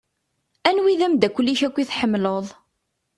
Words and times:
Anwa 0.69 0.87
i 0.91 0.95
d-amdakel-ik 0.99 1.61
akk 1.67 1.77
i 1.77 1.85
tḥemmleḍ? 1.89 2.45